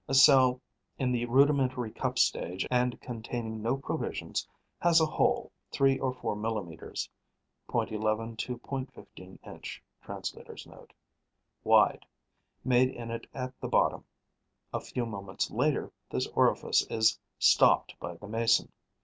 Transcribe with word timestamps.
A 0.07 0.15
cell 0.15 0.59
in 0.97 1.11
the 1.11 1.27
rudimentary 1.27 1.91
cup 1.91 2.17
stage 2.17 2.65
and 2.71 2.99
containing 3.01 3.61
no 3.61 3.77
provisions 3.77 4.47
has 4.79 4.99
a 4.99 5.05
hole, 5.05 5.51
three 5.71 5.99
or 5.99 6.11
four 6.11 6.35
millimetres 6.35 7.07
(.11 7.69 8.35
to.15 8.39 9.37
inch. 9.47 9.83
Translator's 10.01 10.65
Note.) 10.65 10.91
wide, 11.63 12.07
made 12.65 12.89
in 12.89 13.11
it 13.11 13.27
at 13.31 13.53
the 13.59 13.67
bottom. 13.67 14.03
A 14.73 14.79
few 14.81 15.05
moments 15.05 15.51
later, 15.51 15.91
this 16.09 16.25
orifice 16.29 16.81
is 16.89 17.19
stopped 17.37 17.93
by 17.99 18.15
the 18.15 18.27
Mason. 18.27 18.71